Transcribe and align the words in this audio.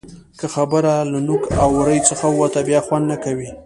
که 0.39 0.45
خبره 0.55 0.95
له 1.11 1.19
نوک 1.27 1.43
او 1.63 1.69
ورۍ 1.79 1.99
څخه 2.09 2.25
ووته؛ 2.29 2.61
بیا 2.67 2.79
خوند 2.85 3.05
نه 3.11 3.17
کوي. 3.23 3.49